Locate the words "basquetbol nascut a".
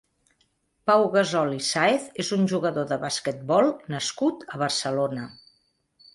3.05-4.65